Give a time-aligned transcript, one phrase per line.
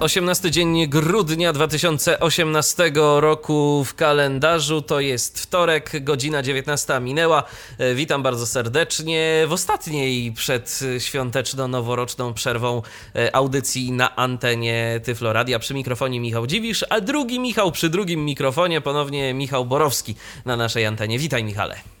[0.00, 4.82] 18 dzień grudnia 2018 roku w kalendarzu.
[4.82, 7.42] To jest wtorek, godzina 19 minęła.
[7.78, 12.82] E, witam bardzo serdecznie w ostatniej przed świąteczno-noworoczną przerwą
[13.14, 15.58] e, audycji na antenie Tyfloradia.
[15.58, 20.86] Przy mikrofonie Michał Dziwisz, a drugi Michał przy drugim mikrofonie ponownie Michał Borowski na naszej
[20.86, 21.18] antenie.
[21.18, 21.97] Witaj Michale.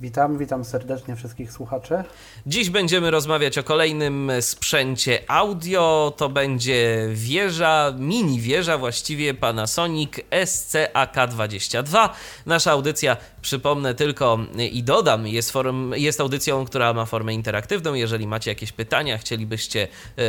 [0.00, 2.04] Witam, witam serdecznie wszystkich słuchaczy.
[2.46, 6.12] Dziś będziemy rozmawiać o kolejnym sprzęcie audio.
[6.16, 12.08] To będzie wieża, mini wieża właściwie Panasonic SCAK22.
[12.46, 14.38] Nasza audycja, przypomnę tylko
[14.72, 17.94] i dodam, jest, form, jest audycją, która ma formę interaktywną.
[17.94, 20.22] Jeżeli macie jakieś pytania, chcielibyście, e,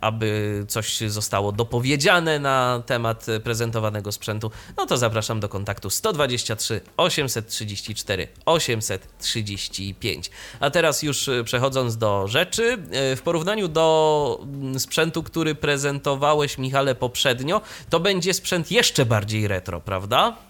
[0.00, 8.28] aby coś zostało dopowiedziane na temat prezentowanego sprzętu, no to zapraszam do kontaktu 123 834
[8.46, 10.30] 835.
[10.60, 16.58] A teraz już e, przechodząc do rzeczy, e, w porównaniu do mm, sprzętu, który prezentowałeś,
[16.58, 20.49] Michale, poprzednio, to będzie sprzęt jeszcze bardziej retro, prawda?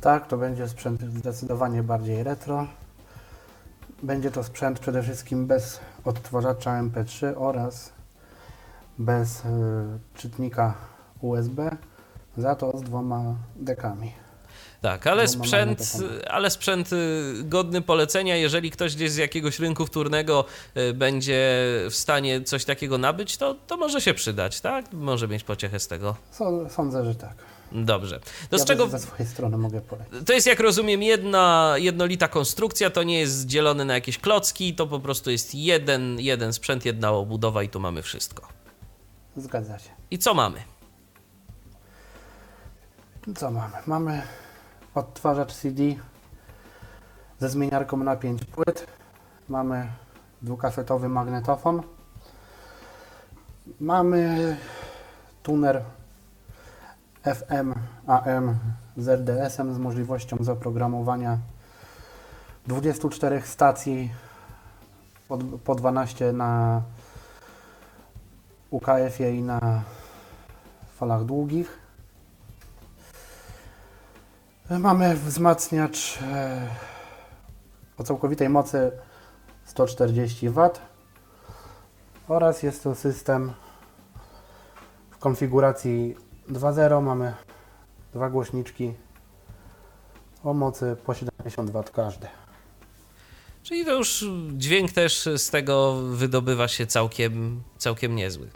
[0.00, 2.66] Tak, to będzie sprzęt zdecydowanie bardziej retro.
[4.02, 7.92] Będzie to sprzęt przede wszystkim bez odtwarzacza MP3 oraz
[8.98, 9.48] bez y,
[10.14, 10.74] czytnika
[11.20, 11.76] USB,
[12.36, 14.12] za to z dwoma dekami.
[14.80, 15.92] Tak, ale sprzęt,
[16.30, 20.44] ale sprzęt y, godny polecenia, jeżeli ktoś gdzieś z jakiegoś rynku wtórnego
[20.76, 24.92] y, będzie w stanie coś takiego nabyć, to, to może się przydać, tak?
[24.92, 26.16] Może mieć pociechę z tego.
[26.68, 27.34] Sądzę, że tak.
[27.72, 28.20] Dobrze.
[28.50, 30.14] To ja z czego ze swojej strony mogę polecić.
[30.26, 34.86] To jest jak rozumiem jedna jednolita konstrukcja, to nie jest dzielone na jakieś klocki, to
[34.86, 38.48] po prostu jest jeden, jeden sprzęt, jedna obudowa i tu mamy wszystko.
[39.36, 39.90] Zgadza się.
[40.10, 40.62] I co mamy?
[43.36, 43.74] Co mamy?
[43.86, 44.22] Mamy
[44.94, 45.82] odtwarzacz CD
[47.38, 48.86] ze zmieniarką na 5 płyt.
[49.48, 49.92] Mamy
[50.42, 51.82] dwukasetowy magnetofon.
[53.80, 54.56] Mamy
[55.42, 55.82] tuner
[57.34, 57.74] FM
[58.06, 58.58] AM
[58.96, 61.38] z RDS-em z możliwością zaprogramowania
[62.66, 64.10] 24 stacji
[65.28, 66.82] po, po 12 na
[68.70, 69.82] UKF-ie i na
[70.96, 71.78] falach długich.
[74.70, 76.68] Mamy wzmacniacz e,
[77.98, 78.92] o całkowitej mocy
[79.64, 80.70] 140 W
[82.28, 83.52] oraz jest to system
[85.10, 87.02] w konfiguracji 2.0.
[87.02, 87.34] Mamy
[88.14, 88.94] dwa głośniczki
[90.44, 92.26] o mocy po 70 W każdy.
[93.62, 98.48] Czyli to już dźwięk też z tego wydobywa się całkiem, całkiem niezły.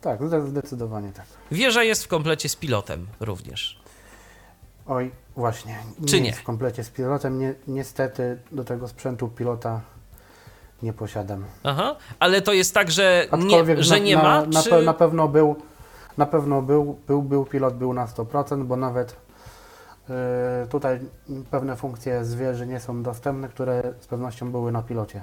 [0.00, 0.18] Tak,
[0.48, 1.26] zdecydowanie tak.
[1.50, 3.82] Wieża jest w komplecie z pilotem również.
[4.86, 5.78] Oj, właśnie.
[5.98, 6.32] Nie Czy nie?
[6.32, 7.38] w komplecie z pilotem.
[7.38, 9.80] Nie, niestety do tego sprzętu pilota
[10.82, 11.44] nie posiadam.
[11.62, 14.46] Aha, ale to jest tak, że nie, że nie na, ma?
[14.46, 14.82] Na, czy...
[14.82, 15.56] na pewno był,
[16.18, 19.16] na pewno był, był, był pilot, był na 100%, bo nawet
[20.08, 20.14] yy,
[20.70, 21.00] tutaj
[21.50, 25.22] pewne funkcje zwierzy nie są dostępne, które z pewnością były na pilocie.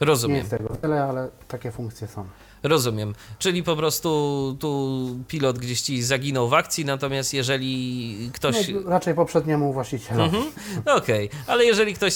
[0.00, 0.34] Rozumiem.
[0.34, 2.24] Nie jest tego tyle, ale takie funkcje są.
[2.62, 3.14] Rozumiem.
[3.38, 8.68] Czyli po prostu tu pilot gdzieś ci zaginął w akcji, natomiast jeżeli ktoś.
[8.68, 10.36] No, raczej poprzedniemu właścicielowi.
[10.36, 10.54] Mhm.
[10.86, 11.40] No Okej, okay.
[11.46, 12.14] ale jeżeli ktoś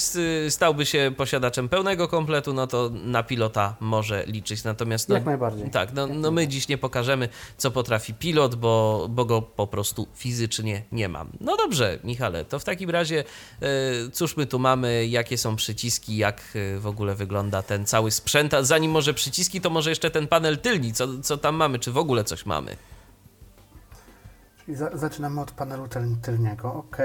[0.48, 4.64] stałby się posiadaczem pełnego kompletu, no to na pilota może liczyć.
[4.64, 5.08] Natomiast.
[5.08, 5.70] No, Jak najbardziej.
[5.70, 10.06] Tak, no, no my dziś nie pokażemy, co potrafi pilot, bo, bo go po prostu
[10.14, 11.28] fizycznie nie mam.
[11.40, 13.24] No dobrze, Michale, to w takim razie
[13.62, 13.66] e,
[14.12, 18.54] cóż my tu mamy, jakie są przyciski, jak e, w ogóle wygląda ten cały sprzęt.
[18.54, 21.92] A zanim może przyciski, to może jeszcze ten panel tylni, co, co tam mamy, czy
[21.92, 22.76] w ogóle coś mamy?
[24.58, 26.96] Czyli za, zaczynamy od panelu tyl, tylniego, ok.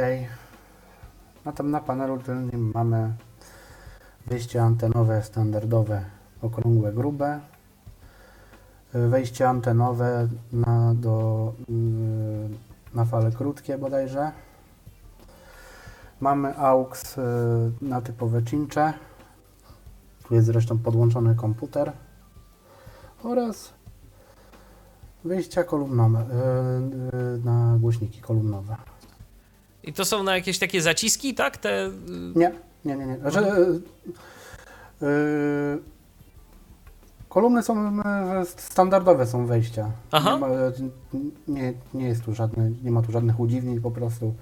[1.46, 3.14] Na tym na panelu tylnym mamy
[4.28, 6.06] wyjście antenowe standardowe,
[6.42, 7.40] okrągłe, grube.
[8.94, 12.58] Wejście antenowe na, do, mm,
[12.94, 14.32] na fale krótkie bodajże.
[16.20, 17.22] Mamy AUX y,
[17.82, 18.94] na typowe cincze.
[20.28, 21.94] Tu jest zresztą podłączony komputer
[23.24, 23.74] oraz
[25.24, 28.76] wyjścia kolumnowe, e, e, na głośniki kolumnowe.
[29.84, 31.58] I to są na jakieś takie zaciski, tak?
[31.58, 31.92] Te...
[32.36, 32.52] Nie,
[32.86, 33.06] nie, nie.
[33.06, 33.18] nie.
[33.18, 33.42] Znaczy,
[35.02, 35.80] yy,
[37.30, 38.02] kolumny są
[38.46, 39.92] standardowe, są wejścia.
[40.12, 40.34] Aha.
[40.34, 40.48] Nie, ma,
[41.48, 44.34] nie, nie jest tu żadne, nie ma tu żadnych udziwnień, po prostu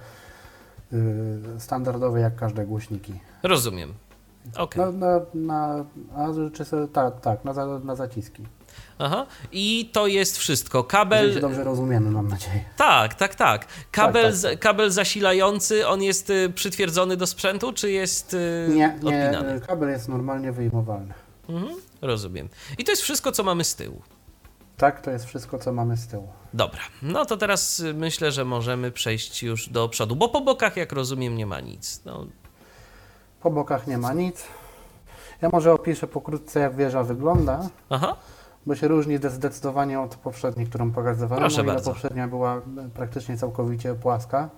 [0.92, 1.00] yy,
[1.58, 3.14] standardowe jak każde głośniki.
[3.44, 3.94] Rozumiem.
[4.58, 4.84] Okej.
[4.86, 5.86] Na, na, na,
[6.16, 8.44] a, czy, tak, tak, na, na zaciski.
[9.00, 9.26] Aha.
[9.52, 10.84] I to jest wszystko.
[10.84, 11.34] Kabel.
[11.34, 12.64] się dobrze rozumiemy, mam nadzieję.
[12.78, 13.68] Tak, tak, tak.
[13.92, 18.76] Kabel, tak, z- kabel zasilający, on jest y, przytwierdzony do sprzętu, czy jest y, Nie,
[18.76, 19.62] nie, odpinany?
[19.62, 21.14] kabel jest normalnie wyjmowalny.
[21.50, 22.50] Mhm, rozumiem.
[22.78, 24.02] I to jest wszystko, co mamy z tyłu.
[24.78, 26.28] Tak, to jest wszystko, co mamy z tyłu.
[26.54, 30.78] Dobra, no to teraz y, myślę, że możemy przejść już do przodu, bo po bokach,
[30.78, 32.02] jak rozumiem, nie ma nic.
[32.06, 32.26] No,
[33.42, 34.44] Po bokach nie ma nic.
[35.42, 38.16] Ja może opiszę pokrótce, jak wieża wygląda, aha,
[38.68, 41.42] bo się różni de- zdecydowanie od poprzedniej, którą pokazywałem.
[41.42, 41.92] Proszę bardzo.
[41.92, 42.62] poprzednia była e,
[42.94, 44.50] praktycznie całkowicie płaska.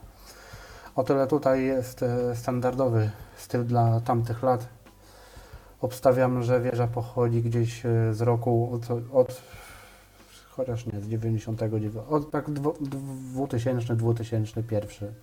[0.96, 4.68] O tyle tutaj jest e, standardowy styl dla tamtych lat.
[5.82, 9.42] Obstawiam, że wieża pochodzi gdzieś e, z roku od, od
[10.50, 12.78] chociaż nie, z 99, od tak dwu-
[13.34, 15.14] 2000, 2001.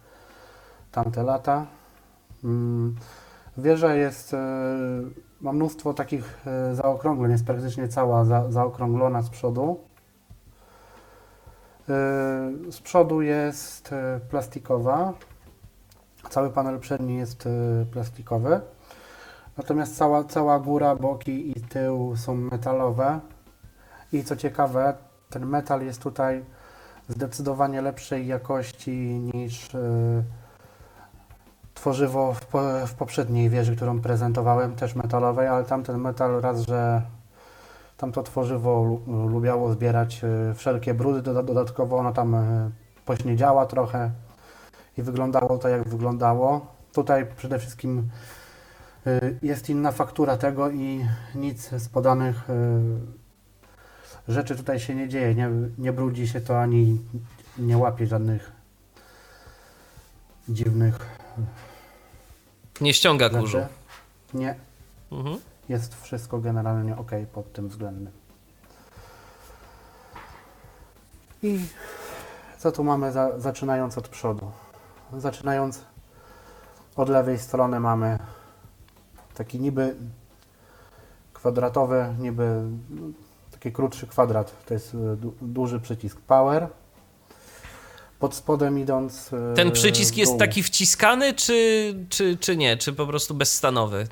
[0.93, 1.67] Tamte lata.
[2.45, 2.97] Mm,
[3.59, 4.39] Wieża jest, e,
[5.41, 9.81] ma mnóstwo takich e, zaokrągleń, jest praktycznie cała za, zaokrąglona z przodu.
[11.89, 11.93] E,
[12.71, 13.95] Z przodu jest
[14.31, 15.13] plastikowa,
[16.31, 17.49] cały panel przedni jest
[17.93, 18.61] plastikowy,
[19.57, 23.21] natomiast cała, cała góra, boki i tył są metalowe.
[24.13, 24.95] I co ciekawe,
[25.31, 26.45] ten metal jest tutaj
[27.09, 29.71] zdecydowanie lepszej jakości niż
[31.77, 32.47] tworzywo w,
[32.87, 37.03] w poprzedniej wieży, którą prezentowałem, też metalowej, ale tamten metal raz, że
[37.97, 42.71] tamto tworzywo lu, lubiało zbierać e, wszelkie brudy, doda, dodatkowo ono tam e,
[43.05, 44.11] pośniedziała trochę
[44.99, 46.67] i wyglądało to jak wyglądało.
[46.93, 48.09] Tutaj przede wszystkim
[49.07, 52.49] e, jest inna faktura tego i nic z podanych
[54.29, 57.01] rzeczy tutaj się nie dzieje, nie, nie brudzi się to ani
[57.59, 58.53] nie łapie żadnych
[60.49, 61.26] dziwnych
[62.81, 63.47] nie ściąga kurzu.
[63.47, 63.69] rzeczy.
[64.35, 64.55] Nie,
[65.13, 65.39] Mhm.
[65.69, 68.13] jest wszystko generalnie ok pod tym względem.
[71.43, 71.61] I
[72.59, 74.51] co tu mamy za, zaczynając od przodu?
[75.19, 75.81] Zaczynając
[76.97, 78.19] od lewej strony mamy
[79.35, 79.97] taki niby
[81.33, 82.63] kwadratowy, niby
[83.53, 84.65] taki krótszy kwadrat.
[84.67, 86.69] To jest e, du, duży przycisk Power.
[88.19, 89.33] Pod spodem idąc.
[89.33, 92.77] e, Ten przycisk jest taki wciskany, czy, czy, czy nie?
[92.77, 94.07] Czy po prostu bezstanowy?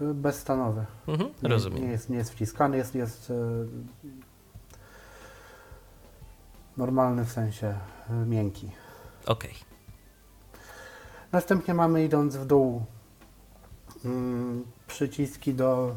[0.00, 0.84] e, bezstanowy.
[1.08, 1.82] Mhm, Nie, rozumiem.
[1.84, 3.34] Nie jest, nie jest wciskany, jest, jest e,
[6.76, 7.74] normalny w sensie
[8.26, 8.70] miękki.
[9.26, 9.54] Okej.
[11.32, 12.82] Następnie mamy idąc w dół
[14.04, 15.94] mm, przyciski do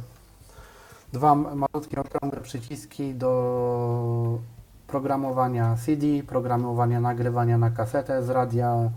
[1.14, 4.40] dwa malutkie okrągłe przyciski do
[4.88, 8.90] programowania CD, programowania nagrywania na kasetę z radia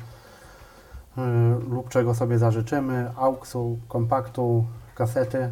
[1.18, 1.20] y,
[1.70, 4.64] lub czego sobie zażyczymy, AUXu, kompaktu,
[4.94, 5.38] kasety.
[5.38, 5.50] Y,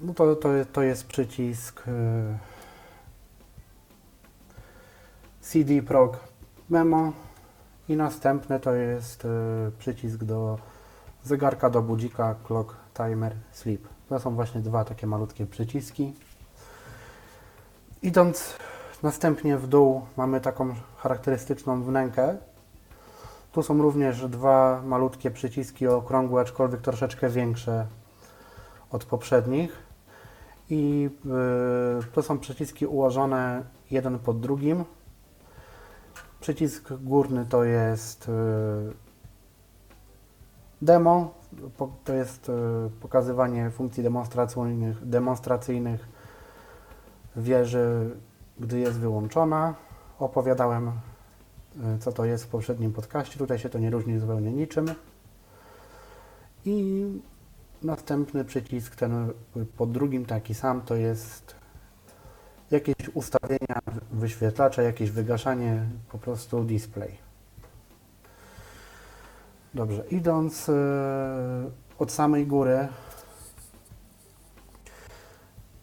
[0.00, 1.92] no to, to, to jest przycisk y,
[5.40, 6.18] CD Prog
[6.70, 7.12] Memo
[7.88, 9.26] i następny to jest
[9.78, 10.58] przycisk do
[11.24, 13.89] zegarka do budzika Clock Timer Sleep.
[14.10, 16.12] To są właśnie dwa takie malutkie przyciski.
[18.02, 18.54] Idąc
[19.02, 22.36] następnie w dół mamy taką charakterystyczną wnękę.
[23.52, 27.86] Tu są również dwa malutkie przyciski okrągłe, aczkolwiek troszeczkę większe
[28.90, 29.72] od poprzednich.
[30.70, 31.10] I
[32.00, 34.84] y, to są przyciski ułożone jeden pod drugim.
[36.40, 39.09] Przycisk górny to jest y,
[40.82, 41.34] demo,
[41.76, 42.52] po- to jest y,
[43.00, 46.08] pokazywanie funkcji demonstracyjnych, demonstracyjnych
[47.36, 48.16] wieży,
[48.60, 49.74] gdy jest wyłączona.
[50.18, 53.38] Opowiadałem, y, co to jest w poprzednim podcaście.
[53.38, 54.86] Tutaj się to nie różni zupełnie niczym.
[56.64, 57.06] I
[57.82, 59.32] następny przycisk, ten
[59.76, 61.54] pod drugim taki sam, to jest
[62.70, 63.78] jakieś ustawienia
[64.12, 67.29] wyświetlacza, jakieś wygaszanie, po prostu display.
[69.74, 70.72] Dobrze, idąc e,
[71.98, 72.88] od samej góry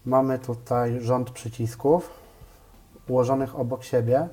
[0.06, 2.10] mamy tutaj rząd przycisków
[3.08, 4.27] ułożonych obok siebie.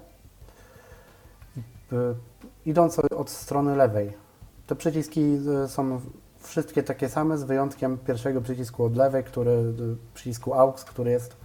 [1.92, 1.96] E,
[2.66, 4.12] Idąc od- strony lewej,
[4.66, 6.00] te przyciski e, są
[6.40, 9.74] wszystkie takie same, z wyjątkiem pierwszego przycisku od lewej, który,
[10.14, 11.36] przycisku AUX, który jest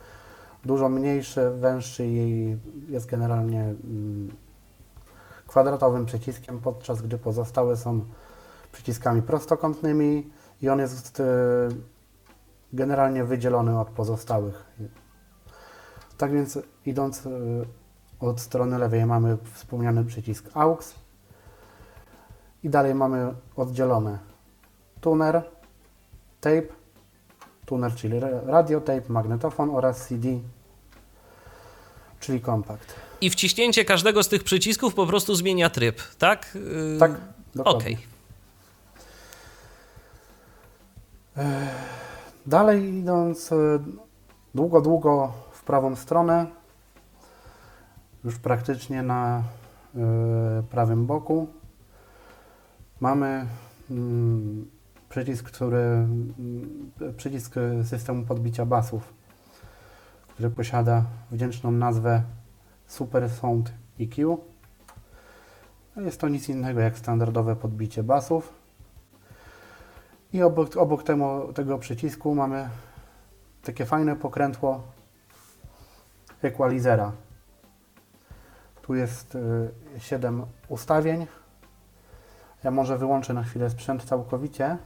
[0.65, 2.57] dużo mniejszy, węższy i
[2.89, 4.31] jest generalnie mm,
[5.49, 8.01] kwadratowym przyciskiem, podczas gdy pozostałe są
[8.71, 10.29] przyciskami prostokątnymi
[10.61, 11.23] i on jest e,
[12.73, 14.65] generalnie wydzielony od pozostałych.
[16.17, 17.29] Tak więc idąc e,
[18.19, 20.95] od strony lewej mamy wspomniany przycisk AUX.
[22.63, 24.19] I dalej mamy oddzielone
[25.01, 25.43] tuner,
[26.41, 26.67] tape,
[27.65, 30.27] tuner, czyli ra- radio, tape, magnetofon oraz CD,
[32.19, 32.95] czyli kompakt.
[33.21, 36.57] I wciśnięcie każdego z tych przycisków po prostu zmienia tryb, tak?
[36.93, 37.11] Yy, Tak,
[37.55, 37.81] dokładnie.
[37.81, 37.97] Okej.
[42.45, 43.55] Dalej idąc e,
[44.55, 46.45] długo, długo w prawą stronę,
[48.23, 49.43] już praktycznie na
[49.95, 51.47] e, prawym boku,
[52.99, 53.45] mamy
[53.91, 54.69] mm,
[55.09, 59.13] przycisk, który, mm, przycisk systemu podbicia basów,
[60.39, 62.23] który posiada wdzięczną nazwę
[62.87, 64.37] Super Sound EQ.
[65.95, 68.53] Jest to nic innego jak standardowe podbicie basów.
[70.33, 72.69] I obok, obok temu, tego przycisku mamy
[73.63, 74.83] takie fajne pokrętło
[76.41, 77.11] equalizera.
[78.81, 79.37] Tu jest
[79.97, 81.27] 7 ustawień.
[82.63, 84.77] Ja może wyłączę na chwilę sprzęt całkowicie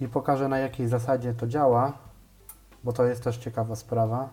[0.00, 2.07] i pokażę na jakiej zasadzie to działa,
[2.84, 4.28] bo to jest też ciekawa sprawa.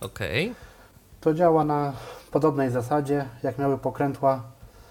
[0.00, 0.54] Okej.
[1.20, 1.92] To działa na
[2.30, 4.42] podobnej zasadzie, jak miały pokrętła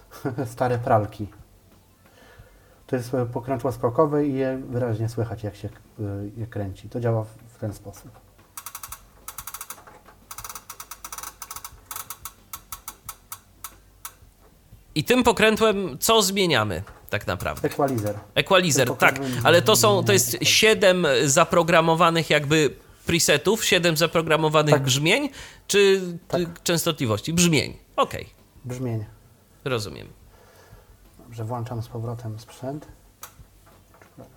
[0.52, 1.28] stare pralki.
[2.86, 6.02] To jest pokrętło skokowe i je wyraźnie słychać, jak się e,
[6.36, 6.88] je kręci.
[6.88, 8.10] To działa w ten sposób.
[14.94, 17.68] I tym pokrętłem co zmieniamy tak naprawdę?
[17.68, 18.18] Equalizer.
[18.34, 20.36] Equalizer, tak, ale to są, to jest.
[20.42, 22.70] 7 zaprogramowanych jakby
[23.06, 24.82] presetów, 7 zaprogramowanych Tak.
[24.82, 25.28] brzmień,
[25.66, 26.62] czy Tak.
[26.62, 27.32] częstotliwości?
[27.32, 27.76] Brzmień.
[27.96, 28.28] Okej,
[28.64, 29.04] Brzmień.
[29.64, 30.08] rozumiem.
[31.18, 32.86] Dobrze, włączam z powrotem sprzęt.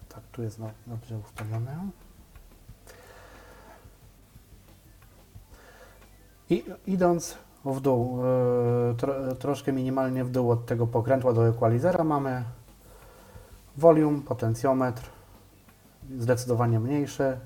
[0.10, 1.78] Tak, tu jest no- dobrze ustawione.
[6.50, 8.20] I idąc w dół,
[8.92, 12.44] e, tro, troszkę minimalnie w dół od tego pokrętła do equalizera mamy
[13.78, 15.10] volume, potencjometr,
[16.18, 17.40] zdecydowanie mniejszy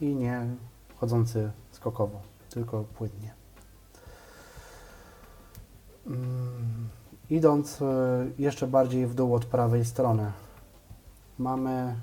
[0.00, 0.46] i nie
[0.96, 3.34] chodzący skokowo, tylko płynnie.
[6.06, 6.88] Mm,
[7.30, 7.86] Idąc e,
[8.38, 10.32] jeszcze bardziej w dół od prawej strony,
[11.38, 11.96] mamy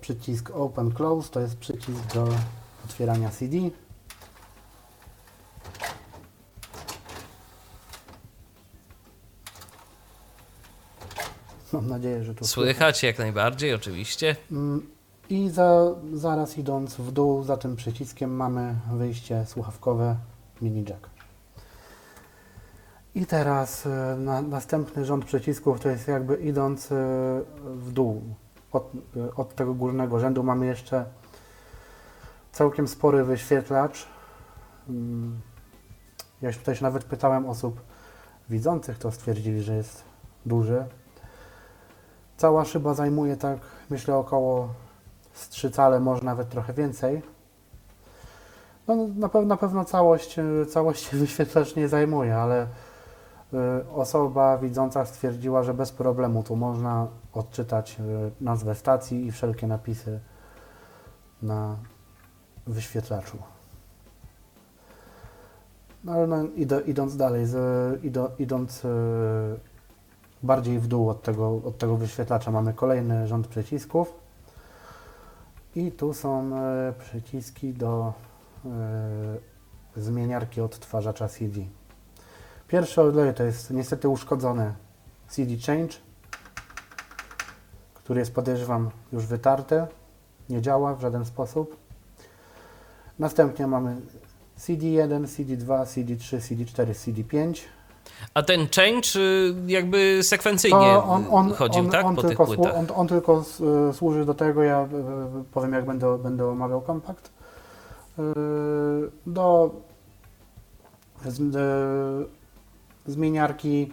[0.00, 2.28] przycisk Open Close, to jest przycisk do
[2.84, 3.56] otwierania CD.
[11.76, 14.36] Mam nadzieję, że tu Słychać jak najbardziej, oczywiście.
[14.52, 14.86] Mm,
[15.30, 20.16] I za, zaraz idąc w dół za tym przyciskiem mamy wyjście słuchawkowe
[20.62, 21.10] mini jack.
[23.14, 26.94] I teraz e, na, następny rząd przycisków to jest jakby idąc e,
[27.64, 28.22] w dół
[28.72, 31.04] od, e, od tego górnego rzędu mamy jeszcze
[32.52, 34.06] całkiem spory wyświetlacz.
[34.88, 35.40] Mm,
[36.42, 37.80] Ja się tutaj się nawet pytałem osób
[38.50, 40.04] widzących, to stwierdzili, że jest
[40.46, 40.84] duży.
[42.36, 43.58] Cała szyba zajmuje tak,
[43.90, 44.68] myślę, około
[45.32, 47.22] z 3 cale, może nawet trochę więcej.
[48.88, 52.66] No, na, pew- na pewno całość, e, całość wyświetlacz nie zajmuje, ale
[53.52, 58.04] e, osoba widząca stwierdziła, że bez problemu tu można odczytać e,
[58.40, 60.20] nazwę stacji i wszelkie napisy
[61.42, 61.76] na
[62.66, 63.38] wyświetlaczu.
[66.04, 66.36] No ale no,
[66.86, 67.56] idąc dalej, z,
[68.38, 68.82] idąc
[70.42, 74.14] bardziej w dół od tego, od tego wyświetlacza mamy kolejny rząd przycisków
[75.74, 78.12] i tu są e, przyciski do
[78.64, 78.70] e,
[79.96, 81.60] zmieniarki odtwarzacza CD.
[82.68, 84.74] Pierwszy olej to jest niestety uszkodzony
[85.28, 85.94] CD Change,
[87.94, 89.86] który jest podejrzewam już wytarty,
[90.48, 91.76] nie działa w żaden sposób.
[93.18, 93.96] Następnie mamy
[94.58, 97.58] CD1, CD2, CD3, CD4, CD5.
[98.34, 102.04] A ten change y, jakby sekwencyjnie on, on, chodził, on, tak?
[102.04, 102.76] on, po tych tylko, słu- płytach.
[102.76, 103.44] on, on tylko
[103.92, 104.88] służy do tego, ja
[105.52, 107.30] powiem jak będę, będę omawiał kompakt,
[108.18, 108.22] y,
[109.26, 109.70] do
[111.26, 111.30] y,
[113.06, 113.92] zmieniarki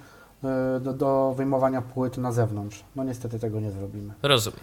[0.81, 2.83] do, do wyjmowania płyt na zewnątrz.
[2.95, 4.13] No niestety tego nie zrobimy.
[4.23, 4.59] Rozumiem.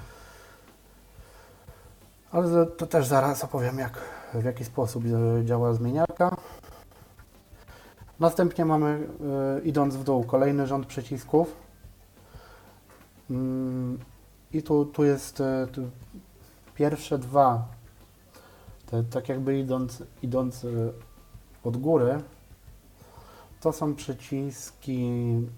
[2.32, 3.98] Ale to też zaraz opowiem, jak,
[4.34, 5.04] w jaki sposób
[5.44, 6.36] działa zmieniarka.
[8.20, 9.08] Następnie mamy,
[9.58, 11.56] y, idąc w dół, kolejny rząd przycisków.
[13.30, 13.98] Mm,
[14.52, 15.82] I tu, tu jest y, tu
[16.74, 17.68] pierwsze dwa,
[18.86, 20.92] te, tak jakby idąc, idąc y,
[21.64, 22.22] od góry,
[23.60, 25.04] to są przyciski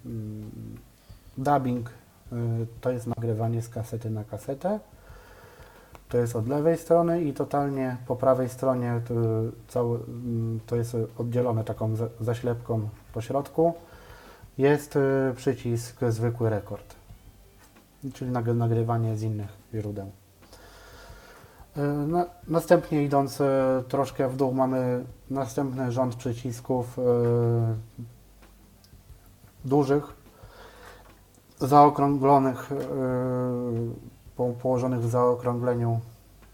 [0.06, 0.50] mm,
[1.38, 4.80] dubbing, y, to jest nagrywanie z kasety na kasetę.
[6.12, 9.14] To jest od lewej strony i totalnie po prawej stronie to,
[9.68, 13.74] cały, mm, to jest oddzielone taką za- zaślepką po środku.
[14.58, 16.94] Jest y, przycisk zwykły rekord,
[18.14, 20.06] czyli nag- nagrywanie z innych źródeł.
[21.76, 23.44] Y, Na, następnie idąc y,
[23.88, 26.98] troszkę w dół mamy następny rząd przycisków
[29.64, 30.04] dużych,
[31.60, 32.70] zaokrąglonych,
[34.36, 36.00] położonych w zaokrągleniu,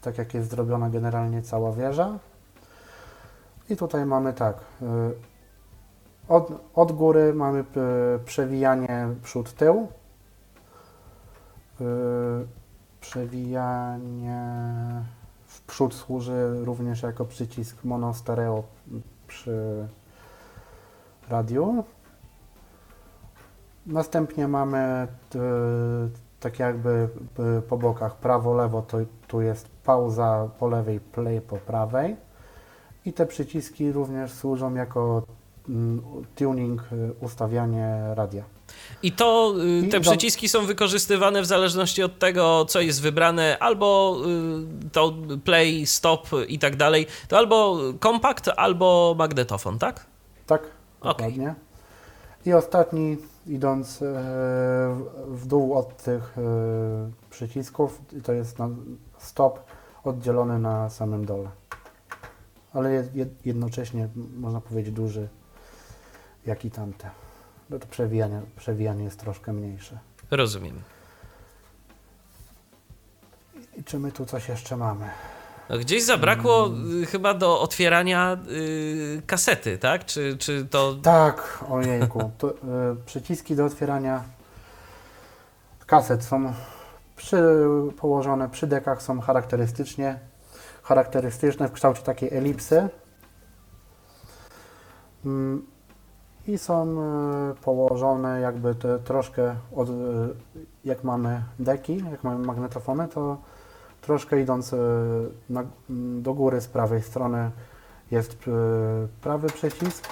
[0.01, 2.19] tak jak jest zrobiona generalnie cała wieża.
[3.69, 4.85] I tutaj mamy tak, y,
[6.27, 7.63] od, od góry mamy y,
[8.25, 9.87] przewijanie przód-tył,
[11.81, 11.85] y,
[13.01, 14.43] przewijanie
[15.45, 18.63] w przód służy również jako przycisk mono stereo
[19.27, 19.87] przy
[21.29, 21.83] radiu.
[23.85, 25.07] Następnie mamy
[26.39, 27.07] tak jakby
[27.59, 32.15] y, po bokach prawo-lewo, to tu jest pauza po lewej, play po prawej.
[33.05, 35.23] I te przyciski również służą jako
[35.69, 36.01] mm,
[36.35, 38.43] tuning, y, ustawianie radia.
[39.03, 43.01] I to y, I te do- przyciski są wykorzystywane w zależności od tego, co jest
[43.01, 44.17] wybrane, albo
[44.91, 47.07] to play, stop i tak dalej.
[47.27, 50.05] To albo kompakt, albo magnetofon, tak?
[50.47, 50.61] Tak,
[51.03, 51.55] dokładnie.
[52.45, 53.17] I ostatni,
[53.49, 54.05] idąc e,
[55.27, 56.41] w- dół od tych e,
[57.29, 58.57] przycisków, to jest
[59.17, 59.59] stop
[60.03, 61.49] oddzielony na samym dole.
[62.73, 63.03] Ale
[63.45, 65.29] jednocześnie, można powiedzieć, duży,
[66.45, 67.09] jak i tamte.
[67.69, 69.99] No to przewijanie, przewijanie jest troszkę mniejsze.
[70.31, 70.81] Rozumiem.
[73.77, 75.05] I czy my tu coś jeszcze mamy?
[75.69, 76.69] No, Gdzieś zabrakło
[77.01, 80.05] y, chyba do otwierania y, kasety, tak?
[80.05, 80.95] Czy, czy to.
[81.03, 82.31] Tak, ojejku.
[82.37, 82.55] To, y,
[83.05, 84.23] przyciski do otwierania
[85.85, 86.53] kaset są
[87.15, 87.43] przy,
[87.97, 90.19] położone przy dekach, są charakterystycznie
[90.83, 92.89] charakterystyczne w kształcie takiej elipsy.
[95.25, 95.65] Mm,
[96.47, 96.97] I są
[97.51, 99.93] y, położone jakby te, troszkę od, y,
[100.85, 103.37] jak mamy deki, jak mamy magnetofony, to
[104.09, 104.77] troszkę idąc y,
[105.49, 105.63] na,
[106.21, 107.51] do góry z prawej strony
[108.11, 108.51] jest y,
[109.21, 110.07] prawy przycisk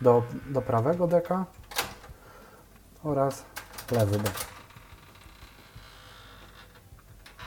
[0.00, 1.46] do, do prawego deka
[3.04, 3.44] oraz
[3.90, 4.32] lewy dek.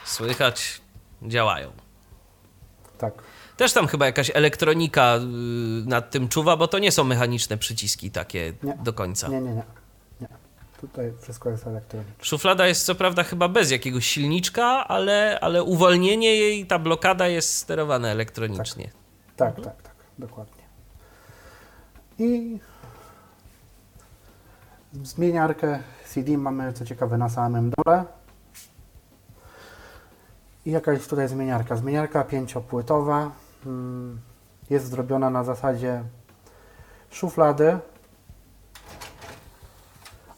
[0.05, 0.81] Słychać,
[1.21, 1.71] działają.
[2.97, 3.13] Tak,
[3.57, 5.19] Też tam chyba jakaś elektronika y,
[5.89, 8.77] nad tym czuwa, bo to nie są mechaniczne przyciski takie Nie.
[8.83, 9.27] do końca.
[9.27, 9.80] nie, nie, nie.
[10.81, 12.13] Tutaj wszystko jest elektroniczne.
[12.25, 17.57] Szuflada jest co prawda chyba bez jakiegoś silniczka, ale, ale uwolnienie jej, ta blokada jest
[17.57, 18.91] sterowana elektronicznie.
[19.35, 20.63] Tak, tak, tak, dokładnie.
[22.19, 22.59] I
[25.03, 28.03] zmieniarkę CD mamy, co ciekawe, na samym dole.
[30.65, 31.75] I jaka jest tutaj zmieniarka?
[31.75, 33.31] Zmieniarka pięciopłytowa.
[33.65, 34.19] mm,
[34.69, 36.03] Jest zrobiona na zasadzie
[37.11, 37.77] szuflady,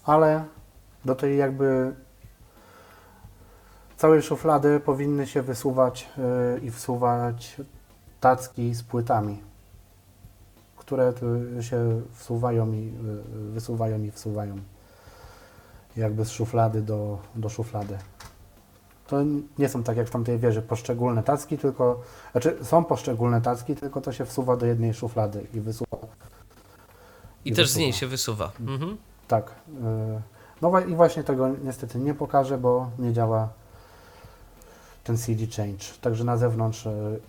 [0.04, 0.46] ale
[1.06, 1.96] do tej jakby
[3.98, 7.62] całej szuflady powinny się wysuwać yy, i wsuwać
[8.20, 9.42] tacki z płytami,
[10.78, 11.14] które
[11.62, 12.94] się wsuwają i
[13.48, 14.56] y, wysuwają i wsuwają
[15.98, 17.98] jakby z szuflady do, do szuflady.
[19.08, 19.18] To
[19.58, 24.02] nie są tak jak w tamtej wieży poszczególne tacki, tylko, znaczy są poszczególne tacki, tylko
[24.02, 25.98] to się wsuwa do jednej szuflady i wysuwa.
[27.46, 28.00] I I też z niej wysuwa.
[28.00, 28.52] się wysuwa.
[28.60, 28.98] Mhm.
[29.34, 29.52] Tak.
[29.52, 30.22] y,
[30.62, 33.50] No i właśnie tego niestety nie pokażę, bo nie działa
[35.04, 35.86] ten CD change.
[36.02, 37.20] Także na zewnątrz y,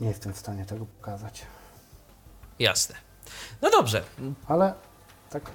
[0.00, 1.42] nie jestem w stanie tego pokazać.
[2.58, 2.94] Jasne.
[3.62, 4.02] No dobrze,
[4.48, 4.74] Ale
[5.30, 5.50] tak,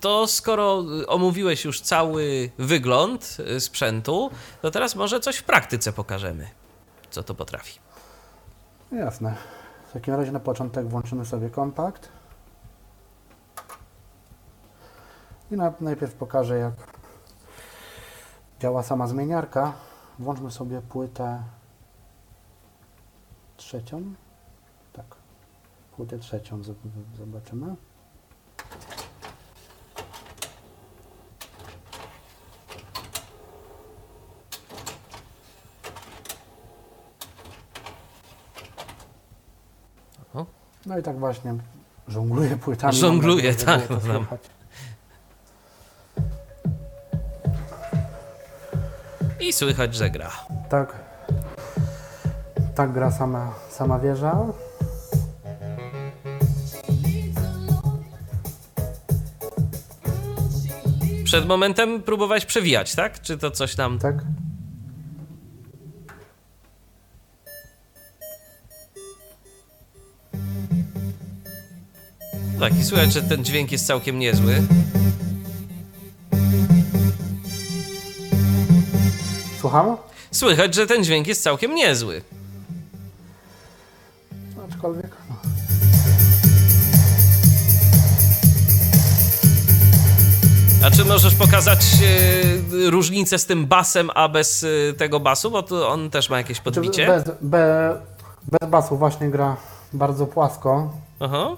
[0.00, 4.30] to skoro y, omówiłeś już cały wygląd sprzętu,
[4.62, 6.48] to teraz może coś w praktyce pokażemy,
[7.10, 7.78] co to potrafi.
[8.92, 9.34] jasne.
[9.88, 12.08] W takim razie na początek włączymy sobie kompakt.
[15.50, 16.72] I na, najpierw pokażę jak
[18.60, 19.72] działa sama zmieniarka.
[20.18, 21.42] Włączmy sobie płytę
[23.56, 24.02] trzecią.
[24.92, 25.16] Tak.
[25.96, 26.74] Płytę trzecią zob-
[27.18, 27.76] zobaczymy.
[40.86, 41.54] No i tak właśnie
[42.08, 42.92] żongluję płytami.
[42.92, 43.80] Żongluje, tak,
[49.40, 50.30] I słychać, że gra.
[50.68, 50.94] Tak.
[52.74, 54.46] Tak gra sama, sama wieża.
[61.24, 63.22] Przed momentem próbowałeś przewijać, tak?
[63.22, 63.98] Czy to coś tam.
[63.98, 64.14] Tak.
[72.60, 74.62] Tak, i słychać, że ten dźwięk jest całkiem niezły.
[79.60, 79.96] Słucham?
[80.30, 82.22] Słychać, że ten dźwięk jest całkiem niezły.
[84.68, 85.10] Aczkolwiek.
[85.30, 85.36] No.
[90.84, 91.80] A czy możesz pokazać
[92.86, 95.50] e, różnicę z tym basem, a bez e, tego basu?
[95.50, 97.06] Bo tu on też ma jakieś Czy podbicie.
[97.06, 97.96] Bez, be,
[98.60, 99.56] bez basu właśnie gra
[99.92, 100.92] bardzo płasko.
[101.20, 101.56] Aha.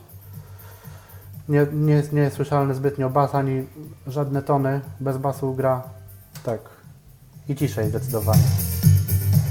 [1.48, 3.66] Nie, nie, nie jest słyszalny zbytnio bas ani
[4.06, 4.80] żadne tony.
[5.00, 5.82] Bez basu gra
[6.44, 6.71] tak.
[7.48, 8.42] I ciszej zdecydowanie.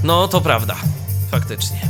[0.04, 0.76] No, to prawda.
[1.30, 1.80] Faktycznie.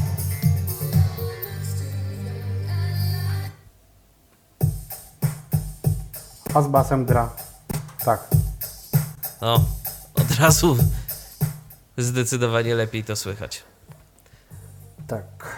[6.54, 7.30] A z basem gra
[8.04, 8.28] tak.
[9.40, 9.64] No,
[10.14, 10.76] od razu
[11.98, 13.62] zdecydowanie lepiej to słychać.
[15.06, 15.56] Tak.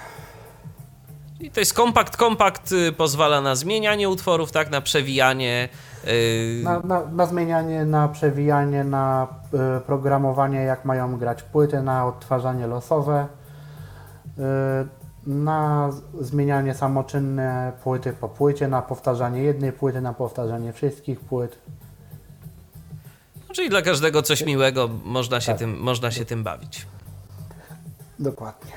[1.41, 2.17] I to jest kompakt.
[2.17, 4.71] Kompakt y, pozwala na zmienianie utworów, tak?
[4.71, 5.69] Na przewijanie.
[6.09, 9.27] Y, Na, na, na zmienianie, na przewijanie, na
[9.79, 13.27] y, programowanie, jak mają grać płyty, na odtwarzanie losowe,
[14.39, 14.43] y,
[15.27, 15.91] na
[16.21, 21.59] zmienianie samoczynne płyty po płycie, na powtarzanie jednej płyty, na powtarzanie wszystkich płyt.
[23.53, 25.59] Czyli dla każdego coś miłego, można się, Tak.
[25.59, 26.87] tym, można się tym bawić.
[28.19, 28.73] Dokładnie.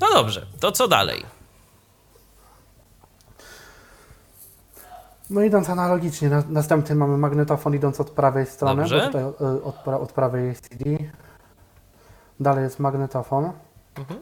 [0.00, 1.22] No dobrze, to co dalej?
[5.30, 9.00] No idąc analogicznie, na, następny mamy magnetofon idąc od prawej strony, Dobrze.
[9.00, 9.22] bo tutaj
[9.56, 10.84] y, od, pra, od prawej jest CD.
[12.40, 13.52] Dalej jest magnetofon.
[13.98, 14.20] Mhm.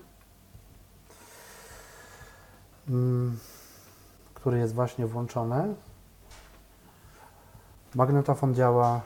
[2.88, 3.38] Mm,
[4.34, 5.74] który jest właśnie włączony.
[7.94, 9.00] Magnetofon działa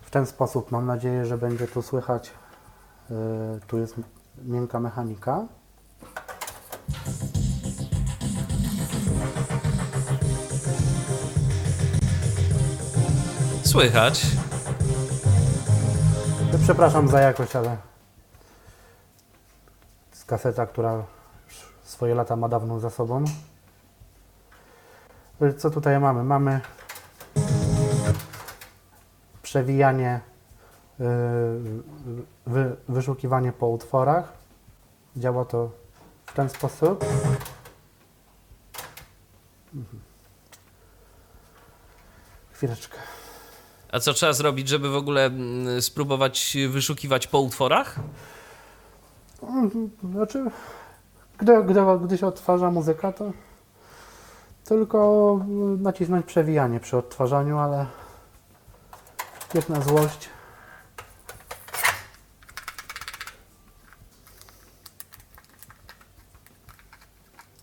[0.00, 0.70] w ten sposób.
[0.70, 2.30] Mam nadzieję, że będzie tu słychać.
[3.10, 3.14] y,
[3.66, 3.94] tu jest
[4.42, 5.46] miękka mechanika.
[13.70, 14.26] Słychać.
[16.52, 17.76] No, Przepraszam za jakość, ale
[20.12, 21.04] z kaseta, która
[21.82, 23.24] swoje lata ma dawno za sobą.
[25.58, 26.24] Co tutaj mamy?
[26.24, 26.60] Mamy
[29.42, 30.20] przewijanie,
[30.98, 31.06] yy,
[32.46, 34.32] wy, wyszukiwanie po utworach.
[35.16, 35.70] Działa to
[36.26, 37.04] w ten sposób.
[39.74, 40.00] Mhm.
[42.52, 43.19] Chwileczkę.
[43.92, 47.96] A co trzeba zrobić, żeby w ogóle mm, spróbować wyszukiwać po utworach?
[49.42, 50.44] Mhm, Znaczy,
[51.38, 53.32] gdy, gdy, gdy się odtwarza muzyka, to
[54.64, 55.40] tylko
[55.78, 57.86] nacisnąć przewijanie przy odtwarzaniu, ale
[59.54, 60.28] jak na złość.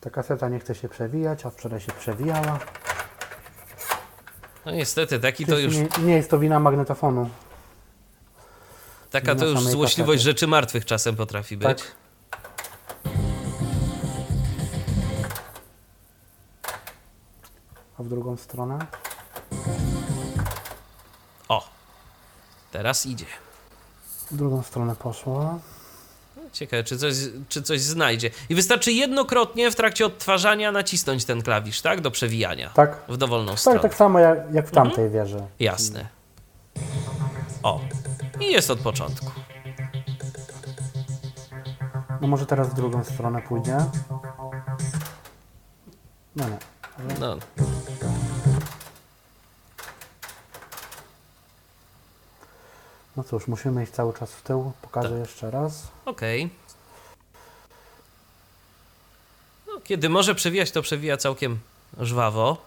[0.02, 2.60] Ta kaseta nie chce się przewijać, a wczoraj się przewijała.
[4.68, 7.30] No niestety, taki to już, Nie, nie jest to wina magnetofonu.
[9.12, 10.24] taka to już złośliwość kasecie.
[10.32, 11.68] rzeczy martwych czasem potrafi być.
[11.68, 11.96] Tak.
[18.00, 18.80] A w drugą stronę?
[21.50, 21.70] O,
[22.72, 23.26] teraz idzie.
[24.32, 25.60] W drugą stronę poszło.
[26.58, 27.14] Ciekawe, czy coś,
[27.50, 28.30] czy coś znajdzie.
[28.50, 32.02] I wystarczy jednokrotnie w trakcie odtwarzania nacisnąć ten klawisz, tak?
[32.02, 32.70] Do przewijania.
[32.70, 33.02] Tak?
[33.10, 33.80] W dowolną stronę.
[33.80, 35.42] Tak, tak samo jak, jak w tamtej wieży.
[35.60, 36.08] Jasne.
[37.64, 37.82] O,
[38.40, 39.32] i jest od początku.
[42.22, 43.78] No może teraz w drugą stronę pójdzie.
[46.36, 46.58] No nie.
[47.20, 47.38] No,
[53.18, 54.72] No cóż, musimy iść cały czas w tył.
[54.82, 55.20] Pokażę Tak.
[55.20, 55.88] jeszcze raz.
[56.06, 56.50] okej.
[59.68, 61.60] No, kiedy może przewijać, to przewija całkiem
[62.00, 62.58] żwawo.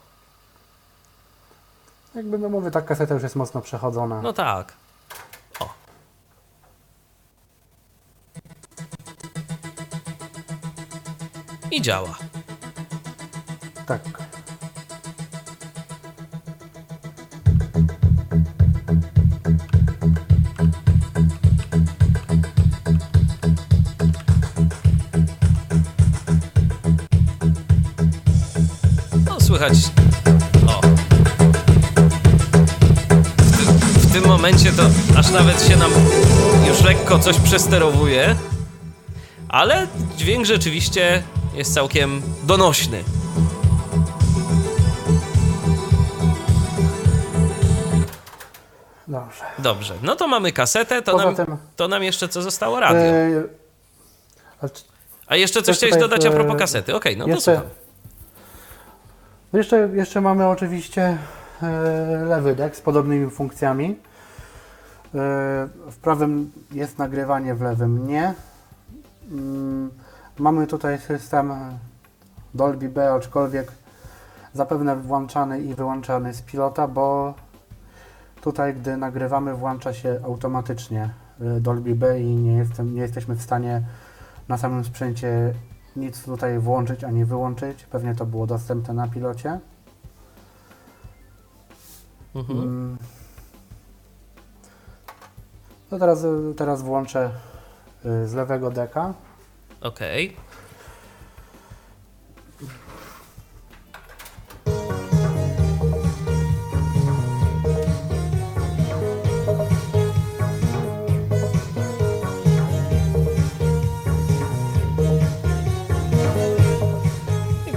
[2.15, 4.23] Jakby no mówię, ta kaseta już jest mocno przechodzona.
[4.23, 4.73] No tak.
[5.61, 5.69] O.
[11.71, 12.19] I działa.
[13.87, 14.30] Tak.
[29.61, 29.79] Słychać.
[30.67, 30.81] O.
[33.39, 33.65] W, ty,
[34.09, 34.83] w tym momencie to
[35.19, 35.91] aż nawet się nam
[36.69, 38.37] już lekko coś przesterowuje.
[39.49, 41.23] Ale dźwięk rzeczywiście
[41.55, 43.05] jest całkiem donośny.
[49.09, 49.45] Dobrze.
[49.59, 52.81] Dobrze, no to mamy kasetę, to Poza nam, tym- to nam jeszcze co zostało?
[52.81, 53.01] Radio.
[53.01, 53.49] Yy,
[54.61, 54.83] ale czy-
[55.27, 56.95] A jeszcze coś chciałeś dodać a propos e, kasety.
[56.95, 57.71] Okej, no to jeszcze słucham.
[59.53, 61.19] No jeszcze, jeszcze mamy oczywiście
[61.63, 61.69] e,
[62.25, 63.91] lewy dek z podobnymi funkcjami.
[63.91, 63.97] E,
[65.91, 68.35] w prawym jest nagrywanie, w lewym nie.
[69.31, 69.91] Mm,
[70.39, 71.53] mamy tutaj system
[72.55, 73.73] Dolby B, aczkolwiek
[74.53, 77.35] zapewne włączany i wyłączany z pilota, bo
[78.41, 81.11] tutaj gdy nagrywamy włącza się automatycznie
[81.41, 83.83] e, Dolby B i nie, jestem, nie jesteśmy w stanie
[84.49, 85.55] na samym sprzęcie
[85.97, 87.85] nic tutaj włączyć ani wyłączyć.
[87.85, 89.61] Pewnie to było dostępne na pilocie.
[92.35, 92.59] Mhm.
[92.59, 92.99] Mm.
[95.91, 96.27] No teraz,
[96.57, 97.31] teraz włączę
[98.07, 99.15] y, z lewego deka.
[99.81, 100.27] Okej.
[100.27, 100.37] I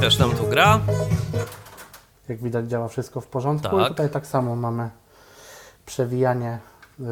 [0.03, 0.79] też nam tu gra.
[2.29, 3.77] Jak widać działa wszystko w porządku.
[3.77, 3.85] Tak.
[3.85, 4.89] I tutaj tak samo mamy
[5.85, 6.59] przewijanie
[6.99, 7.03] y,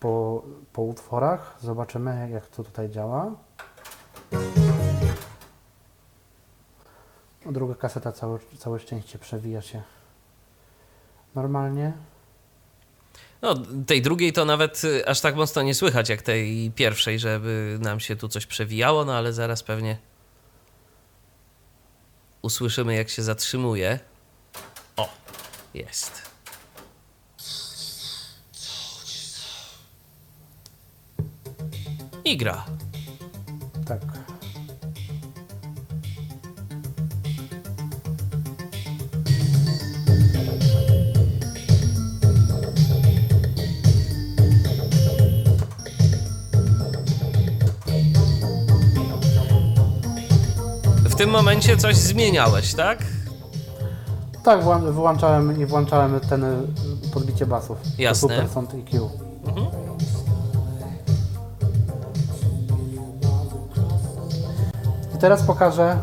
[0.00, 1.56] po, po utworach.
[1.60, 3.30] Zobaczymy jak to tutaj działa.
[7.46, 9.82] No, druga kaseta całe, całe szczęście przewija się
[11.34, 11.92] normalnie.
[13.42, 13.54] No,
[13.86, 18.00] tej drugiej to nawet y, aż tak mocno nie słychać jak tej pierwszej, żeby nam
[18.00, 20.07] się tu coś przewijało, no ale zaraz pewnie
[22.42, 24.00] usłyszymy, jak się zatrzymuje.
[24.96, 25.08] O,
[25.74, 26.22] jest.
[32.24, 32.64] I gra.
[33.86, 34.00] Tak.
[51.18, 52.98] Tym momencie coś zmieniałeś, tak?
[54.44, 54.60] Tak,
[54.92, 56.56] wyłączałem i włączałem ten y,
[57.14, 57.78] podbicie basów.
[57.82, 58.28] To Jasne.
[58.28, 59.10] Super Sound EQ.
[65.14, 65.98] I teraz pokażę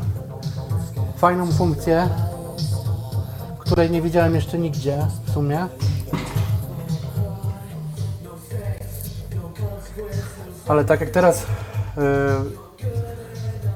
[1.17, 2.10] fajną funkcję,
[3.60, 5.67] której nie widziałem jeszcze nigdzie w sumie.
[10.67, 11.45] Ale tak jak teraz y,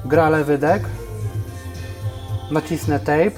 [0.06, 0.84] gra lewy dek,
[2.52, 3.32] nacisnę tape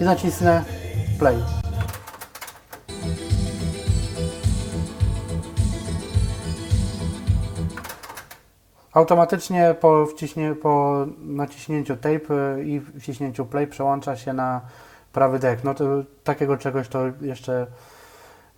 [0.00, 0.64] i nacisnę
[1.18, 1.36] play.
[8.92, 14.60] Automatycznie po, wciśnie, po naciśnięciu tape i wciśnięciu play przełącza się na
[15.12, 15.64] prawy dek.
[15.64, 15.84] No to
[16.24, 17.66] takiego czegoś to jeszcze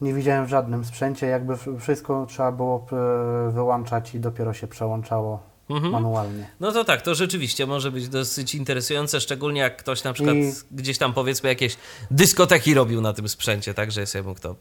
[0.01, 1.27] nie widziałem w żadnym sprzęcie.
[1.27, 5.93] Jakby wszystko trzeba było e, wyłączać i dopiero się przełączało Mhm.
[5.93, 6.47] manualnie.
[6.61, 10.53] No to tak, to rzeczywiście może być dosyć interesujące, szczególnie jak ktoś na przykład I-
[10.71, 11.77] gdzieś tam powiedzmy jakieś
[12.11, 14.57] dyskoteki robił na tym sprzęcie, tak, że sobie mógł to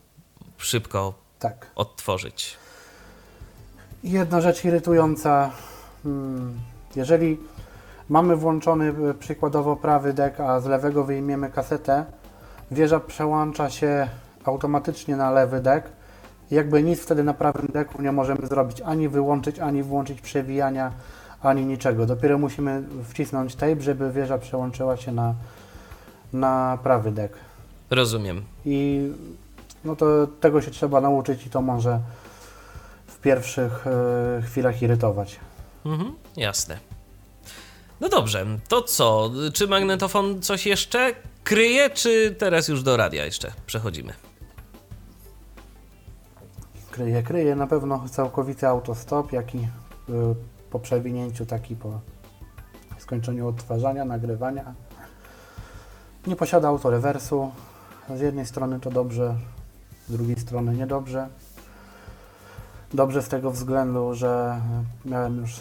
[0.58, 1.72] szybko Tak.
[1.76, 2.58] odtworzyć.
[4.04, 5.52] Jedna rzecz irytująca,
[6.04, 6.60] hmm,
[6.96, 7.38] jeżeli
[8.10, 12.06] mamy włączony e, przykładowo prawy dek, a z lewego wyjmiemy kasetę,
[12.72, 14.10] wieża przełącza się
[14.46, 15.90] automatycznie na lewy dek.
[16.52, 20.92] Jakby nic wtedy na prawym deku nie możemy zrobić, ani wyłączyć, ani włączyć przewijania,
[21.42, 22.06] ani niczego.
[22.06, 25.36] Dopiero musimy wcisnąć tape, żeby wieża przełączyła się na,
[26.34, 27.34] na prawy dek.
[27.90, 28.44] Rozumiem.
[28.66, 29.08] I
[29.86, 32.00] no to tego się trzeba nauczyć i to może
[33.08, 35.40] w pierwszych e, chwilach irytować.
[35.86, 36.78] Mhm, jasne.
[38.02, 39.32] No dobrze, to co?
[39.54, 44.14] Czy magnetofon coś jeszcze kryje, czy teraz już do radia jeszcze przechodzimy?
[46.98, 49.66] Kryje, kryje na pewno całkowity autostop, jak i y,
[50.70, 52.00] po przewinięciu, taki po
[52.98, 54.74] skończeniu odtwarzania, nagrywania.
[56.28, 57.52] Nie posiada autorewersu.
[58.16, 59.36] Z jednej strony to dobrze,
[60.08, 61.28] z drugiej strony niedobrze.
[62.94, 64.62] Dobrze z tego względu, że
[65.06, 65.60] miałem już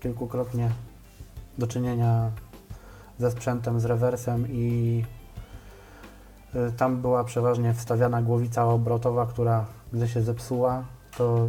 [0.00, 0.70] kilkukrotnie
[1.58, 2.30] do czynienia
[3.18, 5.04] ze sprzętem z rewersem i
[6.76, 10.84] tam była przeważnie wstawiana głowica obrotowa, która gdy się zepsuła,
[11.18, 11.48] to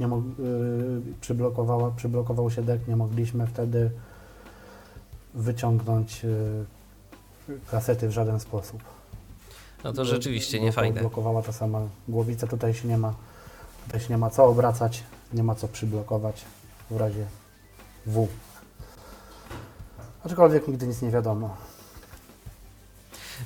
[0.00, 0.10] nie y,
[1.20, 3.90] przyblokowała, przyblokował się dek, nie mogliśmy wtedy
[5.34, 6.64] wyciągnąć y,
[7.70, 8.82] kasety w żaden sposób.
[9.84, 11.00] No to rzeczywiście nie fajne.
[11.00, 13.14] Blokowała ta sama głowica, tutaj się nie ma,
[13.84, 16.44] tutaj się nie ma co obracać, nie ma co przyblokować
[16.90, 17.26] w razie
[18.06, 18.28] W.
[20.24, 21.56] Aczkolwiek nigdy nic nie wiadomo.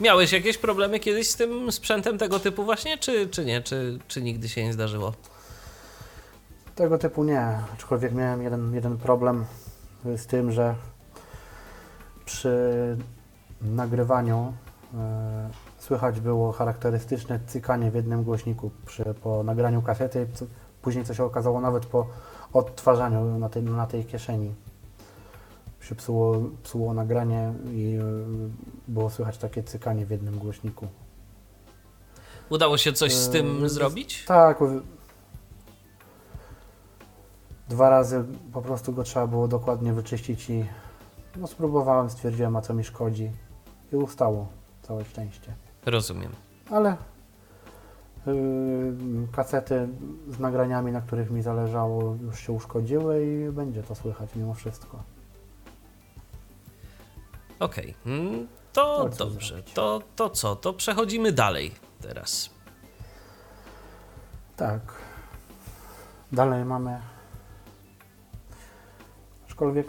[0.01, 3.63] Miałeś jakieś problemy kiedyś z tym sprzętem tego typu właśnie, czy, czy nie?
[3.63, 5.13] Czy, czy nigdy się nie zdarzyło?
[6.75, 9.45] Tego typu nie, aczkolwiek miałem jeden, jeden problem
[10.05, 10.75] z tym, że
[12.25, 12.97] przy
[13.63, 14.53] nagrywaniu
[14.95, 20.27] e, słychać było charakterystyczne cykanie w jednym głośniku przy, po nagraniu kasety,
[20.83, 22.07] później co się okazało nawet po
[22.53, 24.55] odtwarzaniu na na tej kieszeni.
[25.89, 28.03] Się psuło, psuło nagranie i e,
[28.89, 30.87] było słychać takie cykanie w jednym głośniku.
[32.51, 34.25] Udało się coś z tym Eee, zrobić?
[34.25, 34.59] Tak.
[37.69, 40.67] Dwa razy po prostu go trzeba było dokładnie wyczyścić i
[41.37, 43.31] no spróbowałem, stwierdziłem, a co mi szkodzi
[43.93, 44.49] i ustało.
[44.83, 45.55] Całe szczęście.
[45.87, 46.33] Rozumiem.
[46.71, 46.97] Ale
[48.27, 48.35] yy,
[49.33, 49.89] kasety
[50.29, 55.16] z nagraniami, na których mi zależało, już się uszkodziły i będzie to słychać mimo wszystko.
[57.61, 59.63] Okej, mm, to To dobrze.
[59.75, 60.57] To, to co?
[60.57, 62.51] To przechodzimy dalej teraz.
[64.57, 64.81] Tak.
[66.33, 67.01] Dalej mamy.
[69.47, 69.87] Aczkolwiek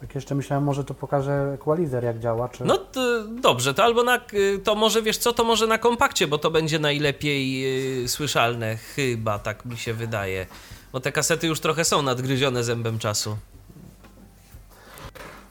[0.00, 2.64] tak jeszcze myślałem, może to pokaże equalizer jak działa, czy...
[2.64, 6.26] No to, dobrze, to albo na, y, to może wiesz co, to może na kompakcie,
[6.26, 7.64] bo to będzie najlepiej
[8.04, 10.46] y, słyszalne, chyba tak mi się wydaje.
[10.92, 13.36] Bo te kasety już trochę są nadgryzione zębem czasu.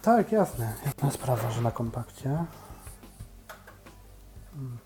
[0.01, 0.73] Tak, jasne.
[0.85, 2.45] Jasna sprawa, że na kompakcie.
[4.55, 4.77] Mm.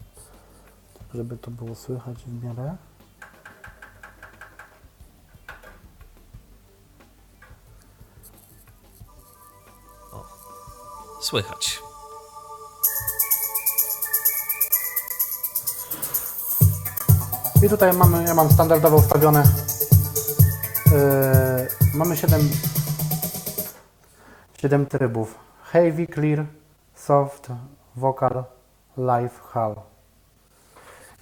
[0.94, 2.76] Tak, żeby to było słychać w miarę.
[11.22, 11.80] Słychać.
[17.64, 19.44] I tutaj mamy, ja mam standardowo ustawione.
[20.86, 20.98] Yy,
[21.94, 22.50] mamy 7,
[24.64, 25.36] 7 trybów.
[25.72, 26.46] Heavy, Clear,
[26.96, 27.48] Soft,
[27.96, 28.44] Vocal,
[28.98, 29.76] Live, Hall.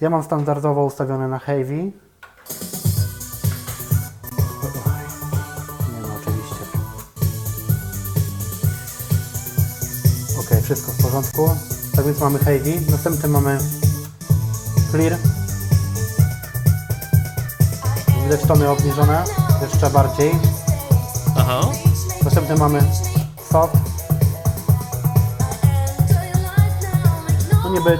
[0.00, 1.74] Ja mam standardowo ustawione na Heavy.
[1.74, 1.92] Nie
[6.02, 6.64] no, oczywiście.
[10.40, 11.50] Ok, wszystko w porządku.
[11.96, 12.90] Tak więc mamy Heavy.
[12.90, 13.58] Następnie mamy
[14.90, 15.16] Clear.
[18.24, 19.24] Widać tony obniżone,
[19.62, 20.32] jeszcze bardziej.
[21.36, 21.60] Aha.
[22.24, 22.82] Następnie mamy
[23.52, 23.74] soft.
[27.64, 27.98] No niby...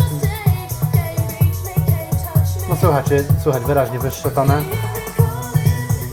[2.69, 3.07] No słychać,
[3.43, 4.63] słychać wyraźnie wyższe tony.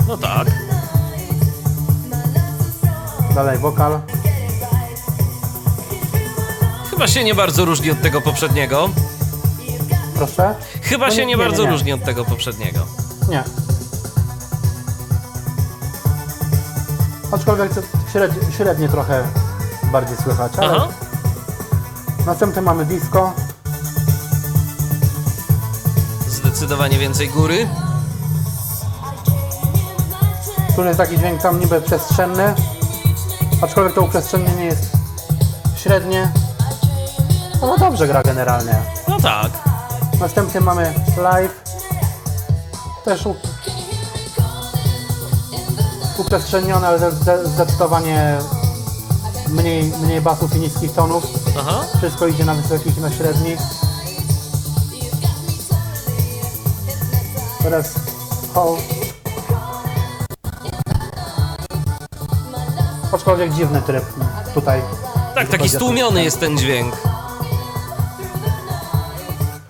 [0.08, 0.48] No tak.
[3.36, 4.02] Dalej wokal.
[6.90, 8.90] Chyba się nie bardzo różni od tego poprzedniego.
[10.16, 10.56] Proszę.
[10.82, 11.70] Chyba No się nie- nie, nie, nie, bardzo nie.
[11.72, 12.86] różni od tego poprzedniego.
[13.30, 13.44] Nie.
[17.32, 19.24] Aczkolwiek to średnie, średnie trochę
[19.92, 20.88] bardziej słychać, ale Aha.
[22.26, 23.34] następnie mamy disco.
[26.28, 27.68] Zdecydowanie więcej góry.
[30.76, 32.54] Tu jest taki dźwięk tam niby przestrzenny,
[33.62, 34.98] aczkolwiek to uprzestrzenienie jest
[35.78, 36.32] średnie.
[37.62, 38.76] No, no dobrze gra generalnie.
[39.08, 39.52] No tak.
[40.20, 41.64] Następnie mamy live.
[43.06, 43.28] Też.
[46.20, 48.38] Uprzestrzenione, ale zde- zde- zdecydowanie
[49.48, 51.24] mniej, mniej basów i niskich tonów.
[51.60, 51.82] Aha.
[51.98, 53.60] Wszystko idzie na wysokich i na średnich.
[57.64, 57.94] Teraz
[58.54, 58.76] hall.
[63.14, 64.04] Aczkolwiek dziwny tryb
[64.54, 64.82] tutaj.
[65.36, 66.96] Tak, taki stłumiony jest ten dźwięk.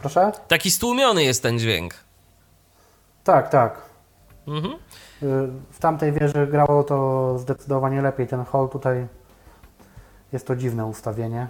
[0.01, 0.31] Proszę?
[0.47, 1.93] Taki stłumiony jest ten dźwięk.
[3.23, 3.81] Tak, tak.
[4.47, 4.73] Mhm.
[5.23, 5.25] Y,
[5.71, 8.27] W tamtej wieży grało to zdecydowanie lepiej.
[8.27, 9.07] Ten hall tutaj
[10.33, 11.47] jest to dziwne ustawienie.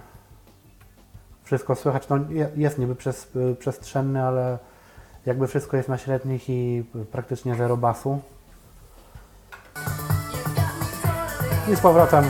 [1.44, 3.28] Wszystko słychać, no je- jest niby przez,
[3.58, 4.58] przestrzenny, ale
[5.26, 8.20] jakby wszystko jest na średnich i praktycznie zero basu.
[11.72, 12.24] I z powrotem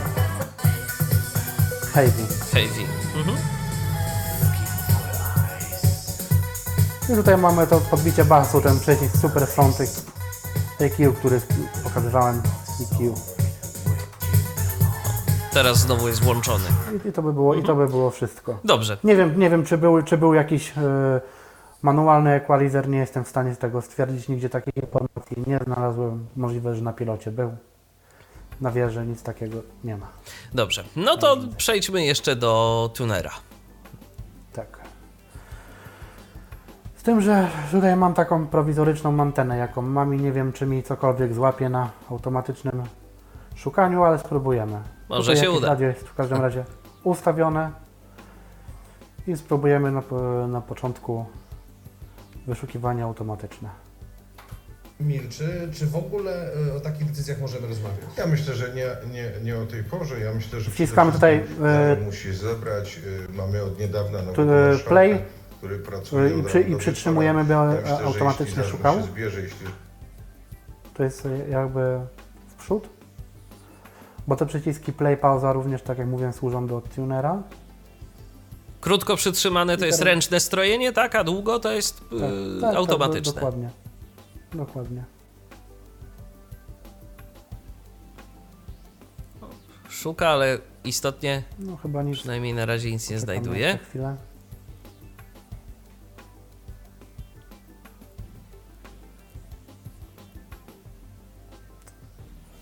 [1.93, 2.23] heavy.
[2.51, 2.81] Heavy.
[3.17, 3.37] Mhm.
[7.09, 9.75] I tutaj mamy to podbicie basu, ten przycisk Super Sound
[10.81, 11.41] EQ, który
[11.83, 12.41] pokazywałem
[12.81, 13.15] EQ.
[15.53, 16.65] Teraz znowu jest włączony.
[17.05, 18.59] I, I to by było, i to by było wszystko.
[18.63, 18.97] Dobrze.
[19.03, 21.21] Nie wiem, nie wiem czy, był, czy był jakiś e,
[21.81, 24.29] manualny equalizer, nie jestem w stanie tego stwierdzić.
[24.29, 26.25] Nigdzie takiej informacji nie znalazłem.
[26.35, 27.51] Możliwe, że na pilocie był.
[28.61, 30.07] Na wieży nic takiego nie ma.
[30.53, 30.83] Dobrze.
[30.95, 33.31] No to przejdźmy jeszcze do tunera.
[37.01, 40.83] Z tym, że tutaj mam taką prowizoryczną antenę, jaką mam i nie wiem, czy mi
[40.83, 42.83] cokolwiek złapie na automatycznym
[43.55, 44.77] szukaniu, ale spróbujemy.
[45.09, 45.67] Może Tutaj się uda.
[45.67, 46.63] Radio jest w każdym razie
[47.03, 47.71] ustawione
[49.27, 50.01] i spróbujemy na,
[50.47, 51.25] na początku
[52.47, 53.69] wyszukiwania automatyczne.
[54.99, 55.69] milczy.
[55.73, 57.99] Czy w ogóle e, o takich decyzjach możemy rozmawiać?
[58.17, 60.19] Ja myślę, że nie, nie, nie o tej porze.
[60.19, 62.99] Ja myślę, że Wciskamy tutaj, e, musi zebrać.
[63.29, 64.53] e, Mamy od niedawna nowego
[64.87, 65.17] play,
[65.61, 69.01] który pracuje i przy- i przytrzymujemy, by że automatycznie szukał.
[69.01, 69.67] zbierze, jeśli
[70.93, 71.99] To jest y, jakby
[72.47, 72.89] w przód.
[74.27, 77.43] Bo te przyciski play, pauza również, tak jak mówiłem, służą do tunera.
[78.81, 81.15] Krótko przytrzymane to jest ręczne strojenie, tak?
[81.15, 83.33] A długo to jest Tak, yy, tak, tak, automatyczne.
[83.33, 83.69] do, dokładnie.
[84.53, 85.03] Dokładnie.
[89.89, 92.17] Szuka, ale istotnie, No chyba nic.
[92.17, 93.77] przynajmniej na razie nic nie znajduje.
[93.89, 94.15] chwilę.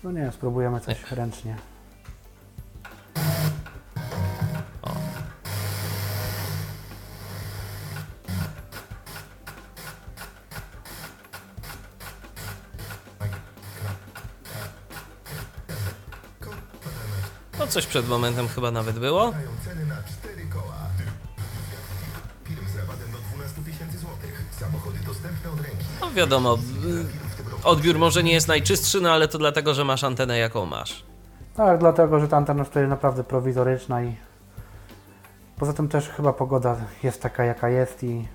[0.04, 1.56] No nie, spróbujemy coś ręcznie.
[17.58, 19.30] No coś przed momentem chyba nawet było.
[19.32, 20.74] Mają ceny na cztery koła.
[22.80, 24.44] Rabatem do 12 tysięcy złotych.
[24.60, 25.84] Samochody dostępne od ręki.
[26.00, 30.38] No wiadomo, y, odbiór może nie jest najczystszy, no ale to dlatego, że masz antenę
[30.38, 31.04] jaką masz.
[31.56, 34.16] Tak, dlatego, że ta antena tutaj jest naprawdę prowizoryczna i
[35.58, 38.28] poza tym też chyba pogoda jest taka jaka jest i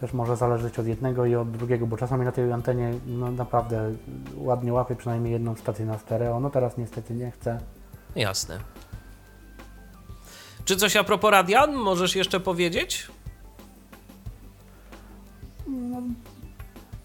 [0.00, 3.92] też może zależeć od jednego i od drugiego, bo czasami na tej antenie no, naprawdę
[4.36, 6.40] ładnie łapie przynajmniej jedną stację na stereo.
[6.40, 7.60] No teraz niestety nie chcę.
[8.16, 8.58] Jasne.
[10.64, 13.08] Czy coś a propos radia możesz jeszcze powiedzieć?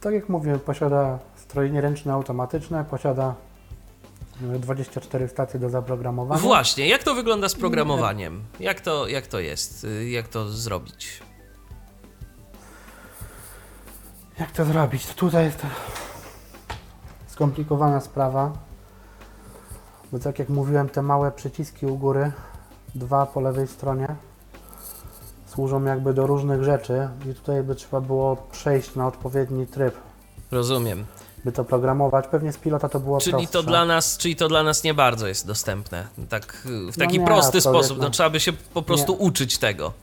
[0.02, 3.36] Tak jak mówię, posiada strojenie ręczne automatyczne, posiada
[4.56, 6.42] e, 24 stacje do zaprogramowania.
[6.42, 8.44] Właśnie, jak to wygląda z programowaniem?
[8.60, 9.88] Jak to, jak to jest?
[10.10, 11.22] Jak to zrobić?
[14.40, 15.06] Jak to zrobić?
[15.06, 15.62] To tutaj jest
[17.28, 18.52] skomplikowana sprawa.
[20.12, 22.32] Bo tak jak mówiłem, te małe przyciski u góry,
[22.96, 24.08] dwa po lewej stronie,
[25.48, 29.96] służą jakby do różnych rzeczy i tutaj by trzeba było przejść na odpowiedni tryb,
[30.52, 31.06] Rozumiem.
[31.46, 32.28] by to programować.
[32.28, 33.64] Pewnie z pilota to było Czyli to prostsze.
[33.64, 36.08] dla nas, czyli to dla nas nie bardzo jest dostępne.
[36.30, 37.98] Tak, y, w No taki nie, prosty sposób.
[38.02, 39.94] No, trzeba by się po prostu uczyć tego.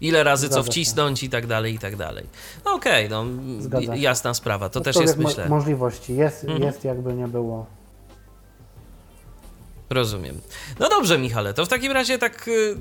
[0.00, 0.70] Ile razy co Zgadza się.
[0.72, 2.26] wcisnąć i tak dalej, i tak dalej.
[2.64, 3.24] No okej, no
[3.60, 4.00] Zgadza się.
[4.00, 4.68] jasna sprawa.
[4.68, 6.16] To też jest, mo- myślę, możliwości.
[6.16, 6.62] Jest, Mhm.
[6.62, 7.66] jest jakby nie było.
[9.92, 10.40] Rozumiem.
[10.80, 12.76] No dobrze, Michale, to w takim razie tak y,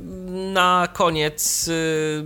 [0.54, 2.26] na koniec y,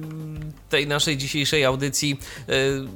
[0.70, 2.20] tej naszej dzisiejszej audycji
[2.50, 2.88] y,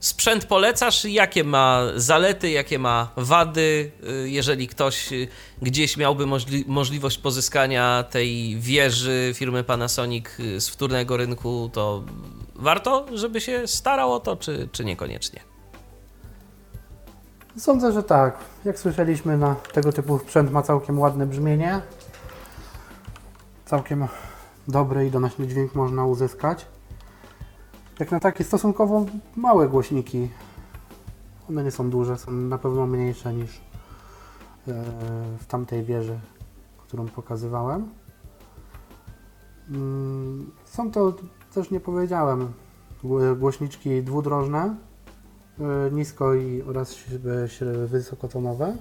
[0.00, 1.04] sprzęt polecasz?
[1.04, 3.90] Jakie ma zalety, jakie ma wady?
[4.24, 5.08] Jeżeli ktoś
[5.62, 10.26] gdzieś miałby możli- możliwość pozyskania tej wieży firmy Panasonic
[10.58, 12.04] z wtórnego rynku, to
[12.54, 15.49] warto, żeby się starał o to, czy, czy niekoniecznie?
[17.58, 18.38] Sądzę, że tak.
[18.64, 21.82] Jak słyszeliśmy, na tego typu sprzęt ma całkiem ładne brzmienie.
[23.66, 24.06] Całkiem
[24.68, 26.66] dobry i donośny dźwięk można uzyskać.
[27.98, 30.28] Jak na takie stosunkowo małe głośniki,
[31.48, 33.60] one nie są duże, są na pewno mniejsze niż e,
[35.38, 36.18] w tamtej wieży,
[36.78, 37.88] którą pokazywałem.
[39.70, 41.12] Mm, Są to,
[41.54, 42.52] też nie powiedziałem,
[43.04, 44.74] gło- głośniczki dwudrożne,
[45.92, 46.96] nisko i oraz
[47.86, 48.76] wysokotonowe.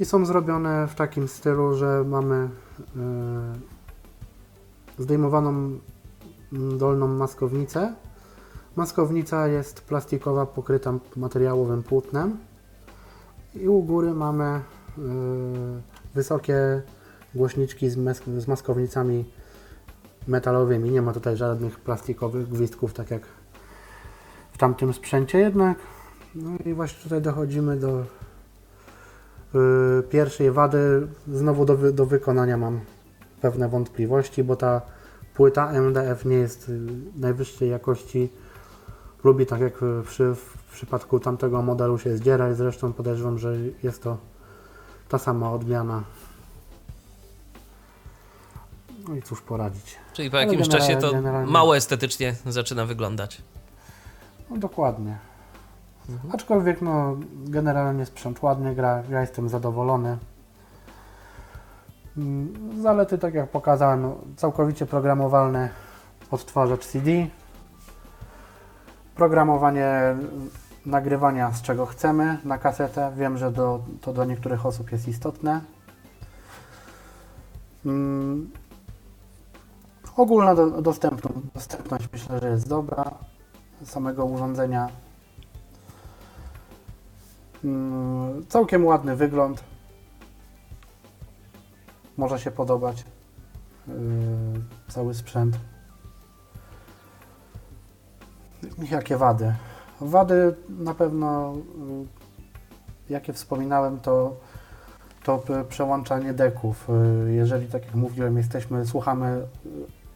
[0.00, 2.48] I są zrobione w takim stylu, że mamy e,
[4.98, 7.94] zdejmowaną mm, dolną maskownicę.
[8.76, 12.36] Maskownica jest plastikowa, pokryta materiałowym płótnem.
[13.54, 14.62] I u góry mamy e,
[16.14, 16.82] wysokie
[17.34, 17.90] głośniczki
[18.38, 19.24] z maskownicami
[20.28, 20.90] metalowymi.
[20.90, 23.22] Nie ma tutaj żadnych plastikowych gwizdków, tak jak
[24.54, 25.78] w tamtym sprzęcie jednak.
[26.34, 28.04] No i właśnie tutaj dochodzimy do y,
[30.10, 31.06] pierwszej wady.
[31.32, 32.80] Znowu do, wy, do wykonania mam
[33.40, 34.80] pewne wątpliwości, bo ta
[35.34, 36.80] płyta MDF nie jest y,
[37.16, 38.28] najwyższej jakości.
[39.24, 42.56] Lubi tak jak w, przy, w przypadku tamtego modelu się zdzierać.
[42.56, 44.16] Zresztą podejrzewam, że jest to
[45.08, 46.02] ta sama odmiana.
[49.08, 49.96] No i cóż poradzić.
[50.12, 53.42] Czyli po Ale jakimś czasie to generalnie- mało estetycznie zaczyna wyglądać.
[54.50, 55.18] No dokładnie.
[56.32, 57.16] Aczkolwiek no,
[57.46, 60.18] generalnie sprzęt ładnie gra, ja jestem zadowolony.
[62.16, 65.68] Mm, Zalety, tak jak pokazałem, no, całkowicie programowalny
[66.30, 67.10] odtwarzacz CD.
[69.14, 69.90] Programowanie
[70.86, 73.12] nagrywania z czego chcemy na kasetę.
[73.16, 75.60] Wiem, że do, to do niektórych osób jest istotne.
[77.86, 78.50] Mm,
[80.16, 83.14] Ogólna do, dostępność, dostępność myślę, że jest dobra.
[83.84, 84.88] Samego urządzenia.
[87.64, 89.64] Mm, Całkiem ładny wygląd.
[92.16, 93.04] Może się podobać.
[93.88, 93.94] Yy,
[94.88, 95.58] Cały sprzęt.
[98.90, 99.54] Jakie wady?
[100.00, 104.36] Wady na pewno, y, jakie wspominałem, to,
[105.24, 106.88] to przełączanie deków.
[107.28, 109.63] Y, Jeżeli, tak jak mówiłem, jesteśmy, słuchamy, y,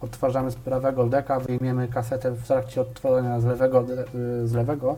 [0.01, 3.85] odtwarzamy z prawego deka, wyjmiemy kasetę w trakcie odtwarzania z lewego,
[4.43, 4.97] y, z lewego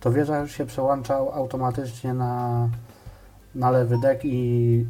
[0.00, 2.68] to wieża już się przełącza automatycznie na,
[3.54, 4.86] na lewy dek i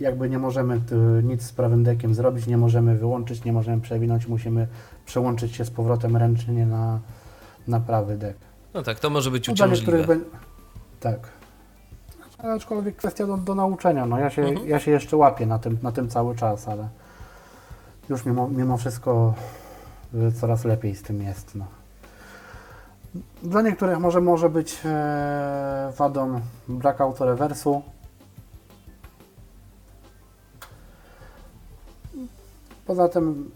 [0.00, 4.26] jakby nie możemy y, nic z prawym dekiem zrobić, nie możemy wyłączyć, nie możemy przewinąć,
[4.28, 4.66] musimy
[5.06, 6.98] przełączyć się z powrotem ręcznie na,
[7.68, 8.36] na prawy dek.
[8.74, 10.04] No tak, to może być uciążliwe.
[10.04, 10.20] bę-
[11.00, 11.18] Tak.
[12.38, 14.06] Aczkolwiek kwestia do, do nauczenia.
[14.06, 14.68] No, ja, się, Mhm.
[14.68, 16.88] ja się jeszcze łapię na tym, na tym cały czas, ale
[18.08, 19.34] już mimo, mimo wszystko
[20.14, 21.54] y, coraz lepiej z tym jest.
[21.54, 21.66] No.
[23.42, 27.82] Dla niektórych może, może być e, wadą brak autorewersu.
[32.86, 33.50] Poza tym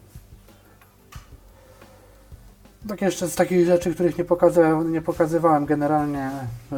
[2.89, 6.31] tak jeszcze z takich rzeczy, których nie pokazałem, nie pokazywałem generalnie,
[6.73, 6.77] y,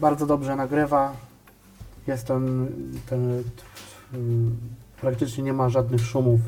[0.00, 1.12] bardzo dobrze nagrywa.
[2.06, 2.68] Jest ten,
[3.10, 3.44] ten y,
[5.00, 6.40] praktycznie nie ma żadnych szumów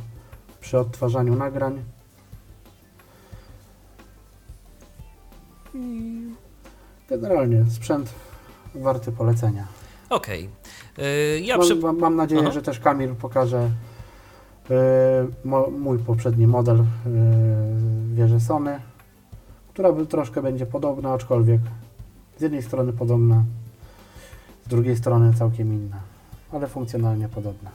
[0.60, 1.84] przy odtwarzaniu nagrań.
[5.74, 6.20] I
[7.08, 8.14] generalnie sprzęt
[8.74, 9.66] warty polecenia.
[10.10, 10.48] Okej.
[10.98, 11.76] Y, Ja mam, przy...
[11.76, 12.50] mam, mam nadzieję, Aha.
[12.52, 13.70] że też Kamil pokaże
[14.70, 14.74] y,
[15.44, 16.84] mo, mój poprzedni model y,
[18.14, 18.80] wieży Sony,
[19.72, 21.60] która by troszkę będzie podobna, aczkolwiek
[22.38, 23.44] z jednej strony podobna,
[24.66, 25.96] z drugiej strony całkiem inna,
[26.52, 27.70] ale funkcjonalnie podobna.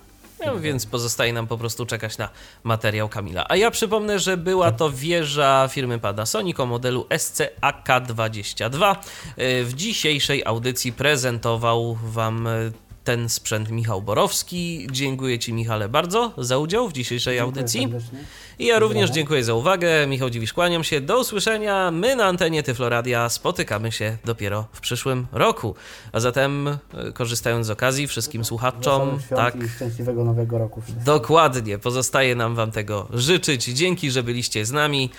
[0.46, 2.30] No, więc pozostaje nam po prostu czekać na
[2.64, 3.46] materiał Kamila.
[3.50, 8.96] A ja przypomnę, że była to wieża firmy Panasonic o modelu SCAK22.
[9.40, 12.72] Y, W dzisiejszej audycji prezentował Wam y,
[13.06, 14.88] ten sprzęt Michał Borowski.
[14.92, 17.82] Dziękuję Ci, Michale, bardzo za udział w dzisiejszej Dziękuję audycji.
[17.82, 18.20] serdecznie.
[18.60, 20.08] I ja również dziękuję za uwagę.
[20.08, 21.02] Michał Dziwisz, kłaniam się.
[21.02, 21.92] Do usłyszenia.
[21.92, 25.76] My na antenie Tyfloradia spotykamy się dopiero w przyszłym roku.
[26.12, 26.78] A zatem, y,
[27.14, 31.06] korzystając z okazji, wszystkim słuchaczom, tak, i szczęśliwego nowego roku wszystkim.
[31.06, 33.64] Dokładnie, pozostaje nam Wam tego życzyć.
[33.64, 35.10] Dzięki, że byliście z nami.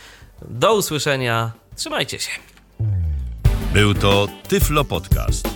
[0.49, 1.53] Do usłyszenia.
[1.77, 2.31] Trzymajcie się.
[3.73, 5.56] Był to Tyflo Podcast.